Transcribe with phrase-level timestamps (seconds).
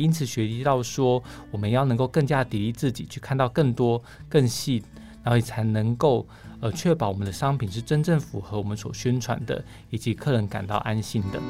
[0.00, 1.20] 因此学习到说，
[1.50, 4.80] 我们要能够更加砥砺自己，去看到更多、更细，
[5.24, 6.24] 然后才能够
[6.60, 11.42] 呃确保我们的商品是真正符合我们所宣传的，以及客人感到安心的。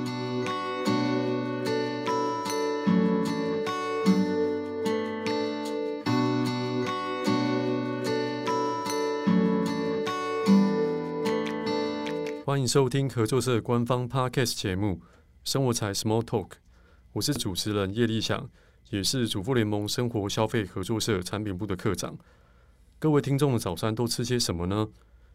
[12.47, 14.93] 欢迎收听合作社官方 Podcast 节目
[15.45, 16.47] 《生活财 Small Talk》。
[17.15, 18.49] 我是主持人叶立祥，
[18.91, 22.17] 也是主妇联盟生活消费合作社产品部的课长。
[22.99, 24.89] 各位听众的早餐都吃些什么呢？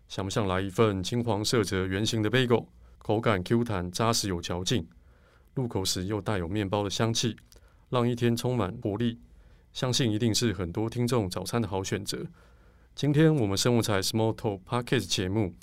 [0.08, 2.68] 想不想来一份金黄色泽圆形的 bagel，
[3.00, 4.88] 口感 Q 弹扎实有嚼劲，
[5.56, 7.36] 入口时又带有面包的香气，
[7.90, 9.20] 让一天充满活力。
[9.74, 12.20] 相信一定是很多听众早餐的好选择。
[12.94, 15.56] 今天我们生活财 Small Talk Podcast 节目。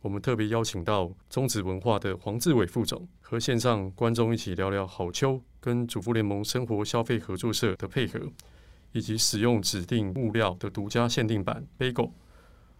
[0.00, 8.20] 我们特别邀请到中植文化的黄志伟副总，和线上观众一起聊聊好秋跟主妇联盟生活消费合作社的配合，
[8.92, 12.12] 以及使用指定物料的独家限定版 Bagel。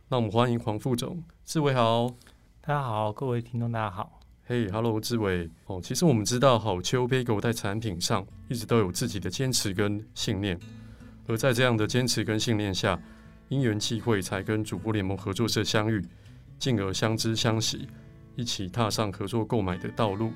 [0.09, 2.09] 那我们欢迎黄副总，志伟好，
[2.61, 4.21] 大家好，各位听众大家好。
[4.47, 5.50] 嘿，Hello，志伟。
[5.67, 10.56] 哦，其实我们知道好秋 Bagel 在产品上一直都有自己的坚持跟信念，
[11.27, 12.98] 而在这样的坚持跟信念下，
[13.48, 16.00] 因缘际会才跟主妇联盟合作社相遇。
[16.59, 17.89] 进而相知相惜，
[18.37, 20.33] 一起踏上合作购买的道路。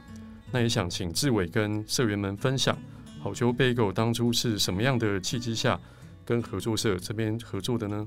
[0.51, 2.77] 那也想请志伟跟社员们分享，
[3.21, 5.81] 好秋贝狗当初是什么样的契机下
[6.25, 8.07] 跟合作社这边合作的呢？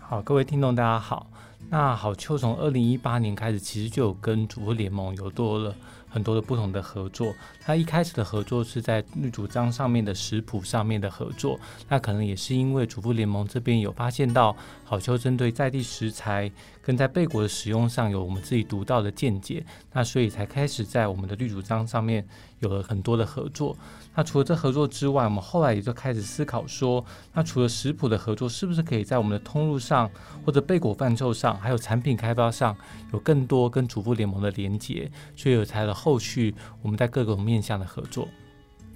[0.00, 1.30] 好，各位听众大家好。
[1.70, 5.74] 那好秋从二零一八年开始，其实就有跟主妇联盟有多了
[6.12, 7.34] 很多的不同的合作。
[7.60, 11.58] 他一开始的合作是在绿主张上面的食谱上面的合作。
[11.88, 16.50] 那可能也是因为主妇联盟这边有发现到好丘针对在地食材
[16.82, 22.26] 跟在贝果的使用上有我们自己独到的见解，那所以才开始在我们的绿主张上面
[22.58, 23.76] 有了很多的合作。
[24.14, 27.02] 那除了这合作之外，我们后来也就开始思考说，
[27.32, 30.10] 那除了食谱的合作，是不是可以在我们的通路上
[30.44, 32.76] 或者贝果贩售上，还有产品开发上
[33.12, 36.52] 有更多跟主妇联盟的连接，所以有才了后续
[36.82, 38.26] 我们在各个面向的合作。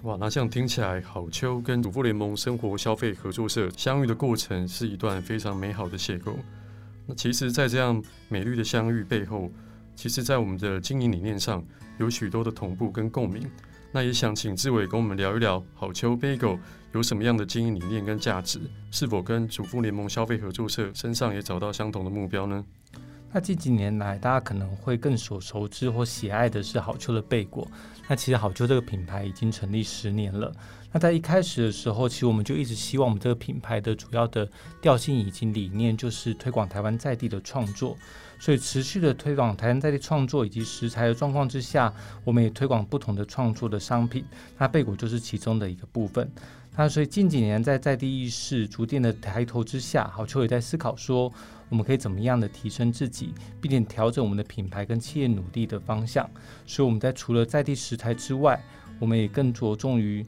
[0.03, 6.35] 哇，那这样听起来，好丘跟主妇联盟生活消费合作社相遇的过程是一段非常美好的邂逅。
[7.07, 9.49] 那其实，在这样美丽的相遇背后，
[9.95, 11.65] 其实，在我们的经营理念上
[11.99, 13.49] 有许多的同步跟共鸣。
[13.93, 16.59] 那也想请志伟跟我们聊一聊，好丘 Bagel
[16.93, 18.61] 有什么样的经营理念跟价值？
[18.91, 22.65] 是否跟主妇联盟消费合作社身上也找到相同的目标呢？
[23.33, 27.69] 那近几年来，大家可能会更所熟知或喜爱的是好秋的贝果。
[28.09, 30.51] 那其实好秋这个品牌已经成立十年了。
[30.93, 34.49] 那在一开始的时候，其实我们就一直希望我们这个品牌的主要的
[34.81, 37.97] 调性以及理念，就是推广台湾在地的创作。
[38.39, 41.93] 所以持续的推广台湾在地创作以及食材的状况之下，
[42.25, 44.25] 我们也推广不同的创作的商品。
[44.57, 46.31] 那贝果就是其中的一个部分。
[46.79, 51.33] 那所以近几年在在地意识逐渐的抬头之下，好秋也在思考说，
[51.69, 56.29] 我们可以怎么样的提升自己，并且调整我们的品牌跟企业努力的方向。
[56.67, 58.63] 所以我们在除了在地食材之外，
[58.99, 60.25] 我们也更着重于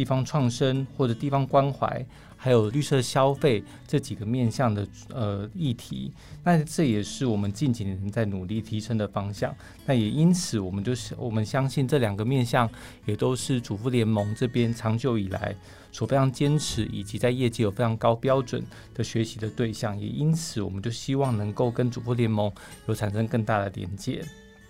[0.00, 2.06] 地方创生或者地方关怀。
[2.42, 6.10] 还有绿色消费这几个面向的呃议题，
[6.42, 9.54] 那这也是我们近几年在努力提升的方向。
[9.84, 12.66] 那也因此，我们就是我们相信这两个面向
[13.04, 15.54] 也都是主妇联盟这边长久以来
[15.92, 20.00] 所非常坚持，以及在业界有非常高标准的学习的对象。
[20.00, 22.50] 也因此，我们就希望能够跟主妇联盟
[22.86, 24.24] 有产生更大的连接。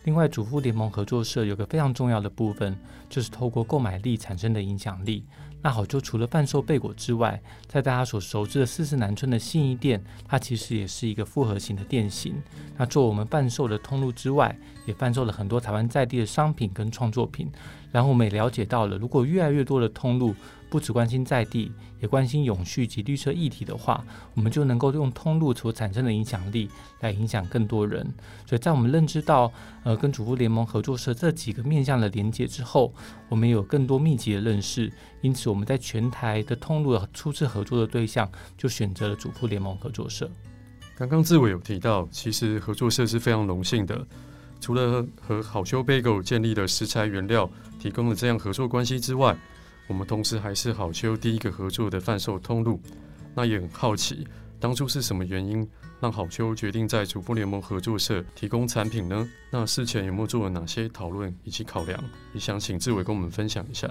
[0.04, 2.76] 另外，主妇联盟合作社有个非常重要的部分，
[3.08, 5.24] 就是透过购买力产生的影响力。
[5.62, 7.38] 那好就除了贩售贝果之外，
[7.68, 12.34] 在大家所熟知的四四南村的信义店，它其实也是一个复合型的店型。
[12.78, 17.50] 那做我们贩售的通路之外，也贩售了很多台湾在地的商品跟创作品。
[17.92, 20.34] 然后我们也了解到了，如果越来越多的通路，
[20.70, 24.02] 不只关心在地，也关心永续及绿色议题的话，
[24.34, 26.70] 我们就能够用通路所产生的影响力
[27.00, 28.06] 来影响更多人。
[28.46, 32.94] 所以在我们认知到，呃，跟主妇联盟合作社这几个面向的连接之后，
[33.28, 34.90] 我们有更多密集的认识。
[35.20, 40.30] 因此，我们在全台的通路初次合作的对象，就选择了主妇联盟合作社。
[40.96, 44.06] 刚刚志伟有提到，其实合作社是非常荣幸的，
[44.60, 49.36] 除了和好修 Bagel 建立了食材原料，提供了这样合作关系之外，
[49.90, 52.80] 我们同时还是好丘第一个合作的贩售通路，
[53.34, 54.24] 那也很好奇，
[54.60, 55.68] 当初是什么原因
[56.00, 59.28] 让好丘决定在主妇联盟合作社提供产品呢？
[59.50, 62.00] 那事前有没有做了哪些讨论以及考量？
[62.32, 63.88] 也想请志伟跟我们分享一下。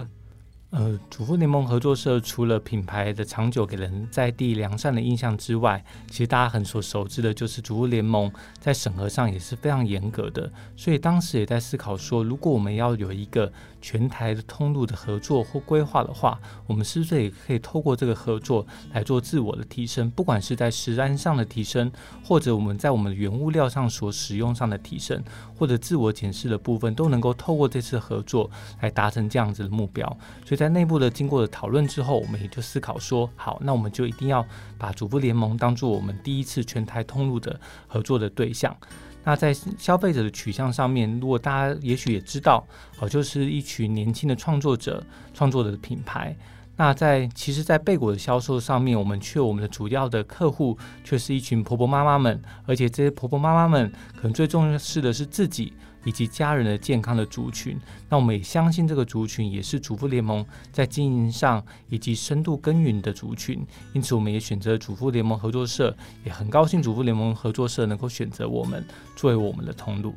[0.72, 10.52] 呃，主妇联盟合作社除了品牌的长久给人在地良善的印象之外，其实大家很所熟知的就是主妇联盟在审核上也是非常严格的。
[10.76, 13.52] 所以当时也在思考说，如果我们要有一个
[13.82, 18.64] 全台的通路的合作或规划的话，我们是不是也可以透过这个合作
[18.94, 20.08] 来做自我的提升？
[20.12, 21.92] 不管是在食安上的提升，
[22.24, 25.20] 或者我们在我们的原物料上所使用上的提升，
[25.56, 28.48] 或者自我检视的部分，都能够透过这次合作
[28.82, 30.06] 来达成这样子的目标。
[30.46, 30.59] 所以。
[30.60, 34.46] 在内部的经过的讨论之后，我们也就思考说，好，那我们就一定要
[34.78, 37.58] 把主播联盟当做我们第一次全台通路的
[37.88, 38.76] 合作的对象。
[39.24, 42.68] 那在消费者的取向上面，如果大家也许也知道，
[43.00, 45.02] 哦，就是一群年轻的创作者
[45.34, 46.36] 创作的品牌。
[46.80, 55.74] 那在其实，在贝果的销售上面，我们却我们的主要的客户却是一群婆婆妈妈们，而且这些婆婆妈妈们可能最重视的是自己。
[56.06, 57.78] 以及家人的健康的族群，
[58.08, 63.62] 那我们也相信这个族群也是主妇联盟在经营上以及深度耕耘的族群，
[63.92, 65.94] 因此我们也选择主妇联盟合作社，
[66.24, 68.82] 也很高兴主妇联盟合作社能够选择我们
[69.18, 70.16] 作为我们的通路。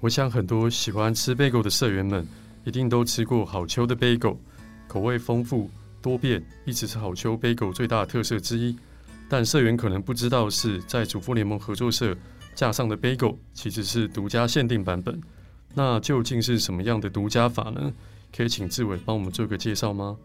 [0.00, 2.26] 我想很多喜欢吃贝果的社员们
[2.64, 4.36] 一定都吃过好丘的贝果，
[4.88, 5.70] 口味丰富
[6.02, 8.76] 多变，一直是好丘杯狗最大的特色之一。
[9.28, 12.14] 但社员可能不知道是在主妇联盟合作社。
[12.54, 15.18] 架上的 Bagel 其实是独家限定版本，
[15.72, 17.90] 那究竟是什么样的独家法呢？
[18.30, 20.18] 可以请志伟帮我们做个介绍吗？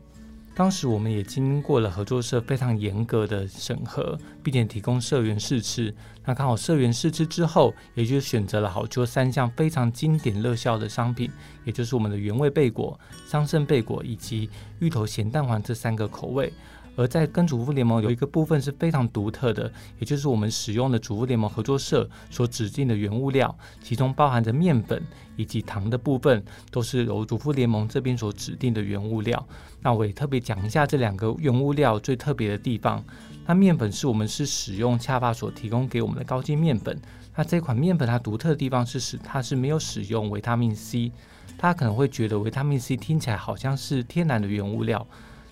[0.57, 5.93] 当时我们也经过了合作社非常严格的审核，并且提供社员试吃。
[6.25, 11.29] 那刚好社员试吃之后，也就选择了好丘三项非常经典热销的商品，
[11.63, 14.49] 也就是我们的原味贝果、桑葚贝果以及
[14.79, 16.51] 芋头咸蛋黄这三个口味。
[16.97, 25.01] 而在跟主妇联盟有一个部分是非常独特的，也就是我们使用的主妇联盟合作社所指定的原物料，其中包含着面粉
[25.35, 29.47] 以及糖的部分，都是由主妇联盟这边所指定的原物料。
[29.81, 33.01] 那我也特别讲一下这两个原物料最特别的地方。
[33.45, 36.99] 那面粉是我们是使用恰法所提供给我们的高筋面粉。
[37.35, 41.11] 那这款面粉它独特的地方是使它是没有使用维他命 C。
[41.55, 45.07] 大家可能会觉得维他命 C 听起来好像是天然的原物料。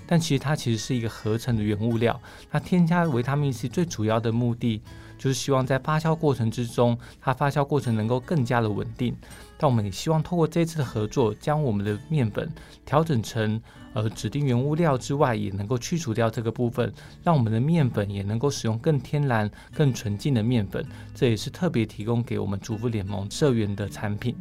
[0.08, 2.20] 但其实它其实是一个合成的原物料，
[2.50, 4.82] 它添加维他命 C 最主要的目的
[5.18, 9.16] 就是希望在发酵过程之中，它发酵过程能够更加的稳定。
[9.58, 12.52] 但我们也希望透过这次的合作，将我们的面粉
[12.86, 13.62] 调整成
[13.94, 16.94] 呃指定原物料之外，也能够去除掉这个部分，
[17.24, 20.86] 让我们的面粉也能够使用更天然、更纯净的面粉。
[21.14, 24.36] 这也是特别提供给我们主妇联盟社员的产品。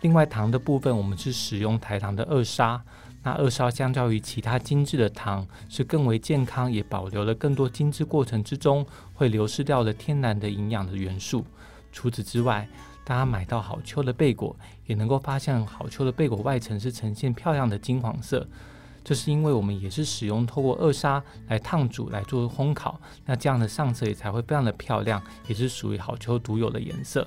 [0.00, 2.82] 另外糖的部分，我们是使用台糖的二砂。
[3.24, 11.42] 那二砂相较于其他精致的糖是更为健康，也保留了更多精致过程之中会流失掉的天然的营养的元素。
[11.90, 12.68] 除此之外，
[13.02, 14.54] 大家买到好秋的贝果，
[14.86, 18.46] 也能够发现好秋的贝果外层是呈现漂亮的金黄色，
[19.02, 27.26] 这是因为我们也是使用透过二砂来烫煮来做烘烤，那这样的上色也才会非常的漂亮，也是属于好秋独有的颜色。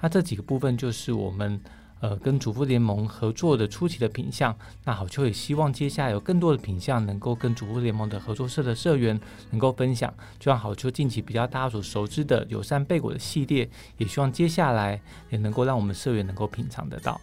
[0.00, 1.60] 那这几个部分就是我们。
[2.00, 4.54] 呃，跟主妇联盟合作的初期的品相，
[4.84, 9.18] 那好秋也希望接下来有更多的品相能够跟主妇联盟的合作社的社员
[9.50, 15.00] 能够分享，就像好秋近期比较大家所熟知的友善贝果的系列，也希望接下来
[15.30, 17.18] 也能够让我们社员能够品尝得到。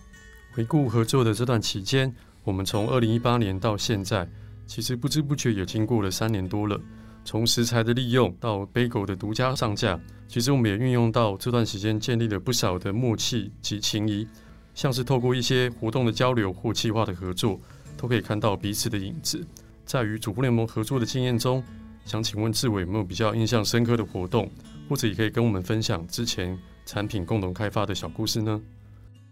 [0.53, 2.11] 回顾合作的这段期间，
[2.43, 4.27] 我们从二零一八年到现在，
[4.65, 6.79] 其实不知不觉也经过了三年多了。
[7.23, 14.27] 从食材的利用到贝果的独家上架，其实我们也运用到这段时间建立了不少的默契及情谊。
[14.73, 17.59] 像是透过一些活动的交流或计划的合作，
[17.97, 19.45] 都可以看到彼此的影子。
[19.85, 21.63] 在与主妇联盟合作的经验中，
[22.05, 24.49] 想请问志伟有没有比较印象深刻的活动，
[24.87, 28.61] 或者也可以跟我们分享之前产品共同开发的小故事呢？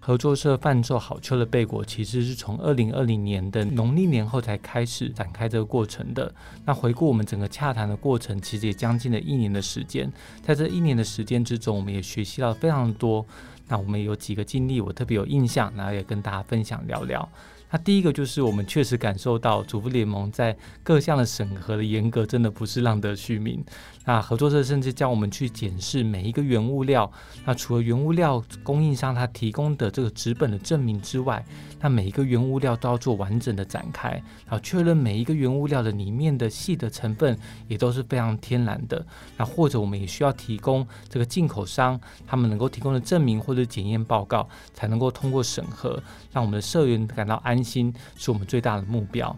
[0.02, 6.34] 合作社贩售好丘的贝果，其实是从二零二零年的农历年后才开始展开这个过程的。
[6.66, 10.10] 那回顾我们整个洽谈的过程，其实也将近了一年的时间。
[10.42, 13.26] 在这一年的时间之中，我们也学习到非常多。
[13.70, 17.30] 那我们有几个经历，我特别有印象，然后也跟大家分享聊聊。
[17.72, 23.64] 那第一个就是我们确实感受到主妇联盟在各项的审核的严格，真的不是浪得虚名。
[24.10, 27.12] 那合作社甚至叫我们去检视每一个原物料。
[27.46, 31.46] 那除了原物料供应商他提供的这个纸本的证明之外，
[31.80, 34.10] 那每一个原物料都要做完整的展开，
[34.48, 37.38] 然后确认每一个原物料的里面的细的成分
[37.68, 39.06] 也都是非常天然的。
[39.38, 46.02] 那或者我们也需要提供这个进口商他们能够提供的证明或者检验报告，才能够通过审核，
[46.34, 49.38] 让我们的社员感到安心，是我们最大的目标。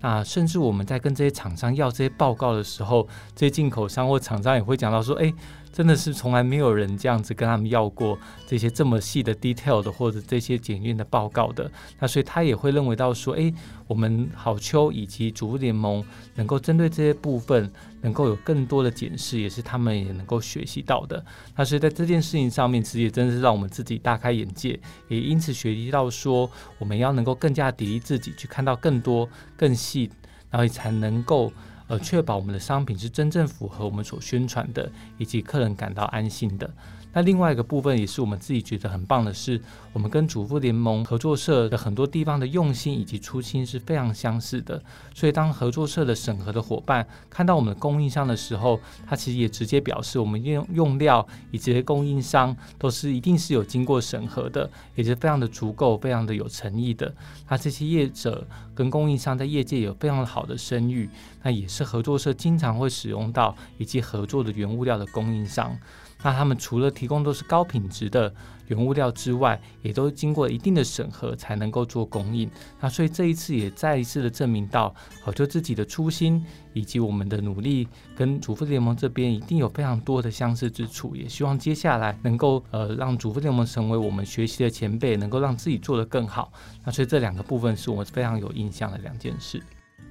[0.00, 5.32] 啊甚至我们在跟这些厂商要这些报告的时候，这些进口商或厂商也会讲到说：“哎。”
[5.76, 11.70] 真的是从来没有人这样子跟他们要过这些这么细的 detail 的或者这些检验的报告的。
[11.98, 13.52] 那所以他也会认为到说，诶，
[13.86, 16.02] 我们好秋以及主妇联盟
[16.34, 21.22] 能够针对这些部分，能够有更多的检视，也是他们也能够学习到的。
[21.54, 29.28] 那所以在这件事情上面，其实也真的是让我们自己大开眼界，也因此学习到说，我们要能够更加砥砺自己，去看到更多、
[29.58, 30.10] 更细，
[30.48, 31.52] 然后也才能够。
[31.88, 36.68] 呃，确保我们的商品是真正符合我们所宣传的，以及客人感到安心的。
[37.16, 39.58] 那另外一个部分也是我们自己觉得很棒的是，
[39.94, 44.82] 我们跟主妇联盟合作社的很多地方的用心以及初心是非常相似的。
[45.14, 57.14] 所以当合作社的审核的伙伴看到我们的供应商的时候，他其实也直接表示，我们用用料以及供应商都是一定是有经过审核的，也是非常的足够、非常的有诚意的。
[57.48, 61.08] 那这些业者跟供应商在业界有非常好的声誉，
[61.42, 65.74] 那也是合作社经常会使用到以及合作的原物料的供应商。
[66.22, 68.34] 那他们除了提供都是高品质的
[68.66, 72.50] 原物料之外，也都经过一定的审核才能够做供应。
[72.80, 74.92] 那所以这一次也再一次的证明到，
[75.22, 81.14] 好就自己的初心以及我们的努力，跟主妇联盟这边一定有非常多的相似之处。
[81.14, 86.50] 也希望接下来能够呃让主妇联盟成为我们学习的前辈，能够让自己做得更好。
[86.84, 89.62] 那所以这两个部分是我非常有印象的两件事。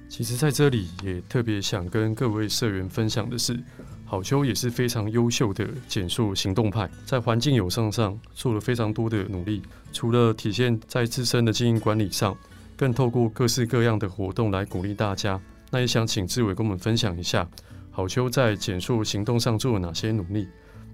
[0.08, 3.62] 其实在这里也特别想跟各位社员分享的是。
[4.08, 9.60] 好丘也是非常优秀的减塑行动派，在环境友善上做了非常多的努力。
[9.92, 12.34] 除了体现在自身的经营管理上，
[12.76, 15.40] 更透过各式各样的活动来鼓励大家。
[15.72, 17.46] 那也想请志伟跟我们分享一下，
[17.90, 20.46] 好丘在减塑行动上做了哪些努力？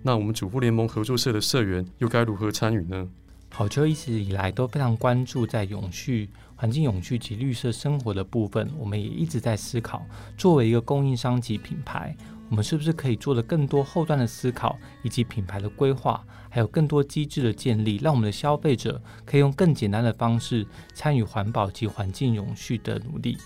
[0.02, 3.06] 那我们主妇联盟合作社的社员又该如何参与呢？
[3.50, 10.02] 好丘一直以来都非常关注在永续、环境永续及绿色生活的部分，我们也一直在思考，
[10.38, 12.16] 作为一个供应商及品牌。
[12.52, 23.38] 我们是不是可以做的更多后端的思考，以及品牌的规划，还有更多机制的建立，让我们的消费者可以用更简单的方式参与环保及环境永续的努力。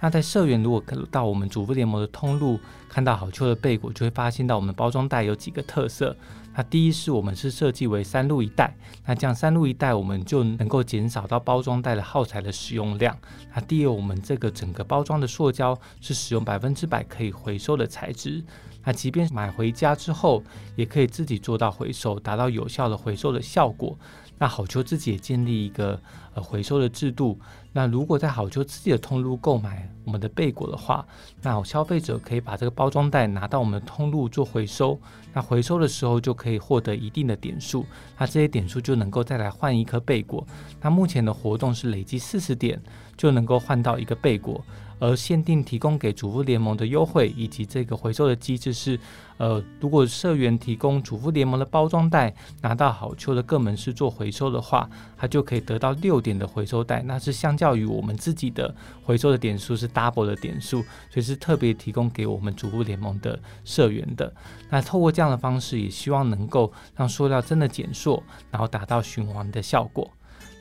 [0.00, 6.14] 那在社员如果到我们主妇联盟的通路，看到好秋的贝果，就会发现到我们包装袋有几个特色。
[6.54, 8.74] 那第一是我们是设计为三路一袋，
[9.04, 13.16] 那这样三路一袋我们就能够减少到包装袋的耗材的使用量。
[13.54, 18.42] 那第二，我们这个整个包装的塑胶是使用百分之百可以回收的材质，
[18.84, 20.42] 那即便买回家之后，
[20.76, 23.98] 也可以自己做到回收，达到有效的回收的效果。
[24.38, 26.00] 那好丘自己也建立一个
[26.34, 27.38] 呃回收的制度。
[27.72, 31.06] 那如果在好丘自己的通路购买我们的贝果的话，
[31.42, 34.98] 那消费者可以把这个包装袋拿到我们的通路做回收。
[35.34, 37.84] 那回收的时候就可以获得一定的点数，
[38.18, 40.46] 那这些点数就能够再来换一颗贝果。
[40.80, 42.80] 那目前的活动是累计四十点
[43.16, 44.64] 就能够换到一个贝果。
[44.98, 48.98] 而限定提供给主妇联盟的优惠以及这个回收的机制是，
[49.38, 64.32] 呃，如果社员提供主妇联盟的包装袋拿到好丘的各门市做回收的话，他就可以得到六点的回收袋，那是相较于我们自己的回收的点数是 double 的点数，所以是特别提供给我们主妇联盟的社员的。
[64.70, 70.10] 那透过这样的方式，也希望能够让塑料真的减塑，然后达到循环的效果。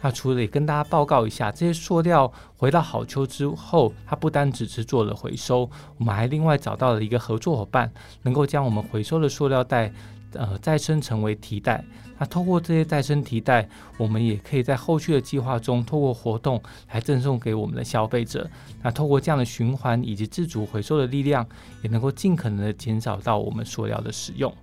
[0.06, 9.92] 那除了也跟大家报告一下，这些塑料回到好丘之后，它不单只是做了回收，我们还另外找到了一个合作伙伴，能够将我们回收的塑料袋，
[10.34, 11.84] 呃，再生成为提袋。
[12.20, 18.48] 那透过这些再生提袋，我们也可以在后续的计划中，透过活动来赠送给我们的消费者。
[18.84, 21.44] 那透过这样的循环以及自主回收的力量，
[21.82, 24.54] 也能够尽可能的减少到我们塑料的使用。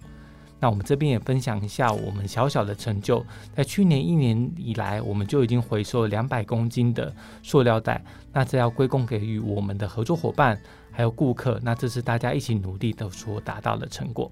[0.63, 8.01] 那我们这边也分享一下我们小小的成就，在去年一年以来，我们就已经回收了两百公斤的塑料袋。
[8.33, 10.57] 那这要归功给予我们的合作伙伴
[10.93, 14.31] 还有顾客，那这是大家一起努力的所达到的成果。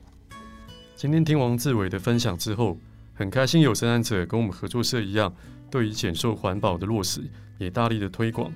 [0.95, 2.77] 今天听王志伟的分享之后，
[3.13, 5.35] 很开心有生产者跟我们合作社一样，
[5.69, 7.23] 对于减塑环保的落实
[7.59, 8.53] 也大力的推广。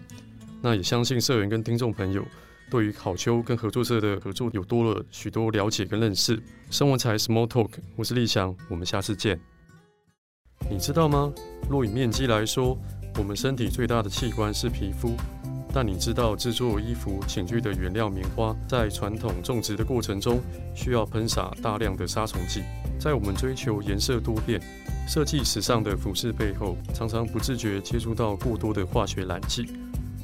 [0.63, 2.25] 那也相信社员跟听众朋友。
[2.71, 6.43] 对于好丘跟合作社的合作，有多了许多了解跟认识。
[6.71, 9.39] 生活才 Small Talk，我是立翔，我们下次见。
[10.71, 11.33] 你知道吗？
[11.69, 12.77] 若以面积来说，
[13.19, 15.15] 我们身体最大的器官是皮肤。
[15.73, 20.41] 但你知道制作衣服、寝具的原料棉花，在传统种植的过程中，
[20.73, 22.63] 需要喷洒大量的杀虫剂。
[22.97, 24.61] 在我们追求颜色多变、
[25.09, 29.67] 设计时尚的服饰背后，常常不自觉接触到过多的化学染剂。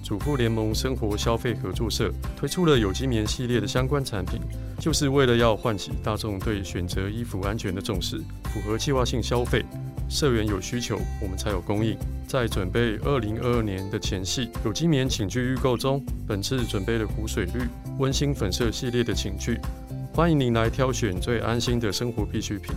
[0.02, 4.40] 主妇联盟生活消费合作社推出了有机棉系列的相关产品，
[4.78, 9.64] 就是为了要唤起大众对选择衣服安全的重视，符合计划性消费。
[10.08, 11.96] 社员有需求，我们才有供应。
[12.26, 17.60] 在准备二零二二年的前夕，有机棉寝具预购中，本次准备了湖水绿、
[17.98, 19.60] 温馨粉色系列的寝具，
[20.12, 22.74] 欢迎您来挑选最安心的生活必需品。